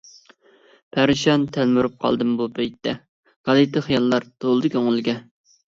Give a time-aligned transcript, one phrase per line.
[0.95, 2.97] پەرىشان تەلمۈرۈپ قالدىم بۇ پەيتتە،
[3.51, 5.23] غەلىتە خىياللار تولدى كۆڭۈلگە.